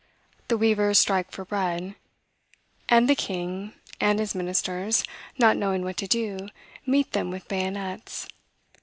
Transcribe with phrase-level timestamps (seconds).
[0.47, 1.93] The weavers strike for bread;
[2.89, 5.03] and the king and his ministers,
[5.37, 6.49] not knowing what to do,
[6.87, 8.27] meet them with bayonets.